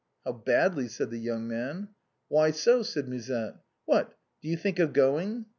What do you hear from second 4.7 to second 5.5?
of going